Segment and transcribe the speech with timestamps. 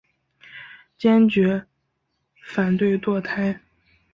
[0.97, 1.67] 坚决
[2.43, 3.59] 反对堕胎。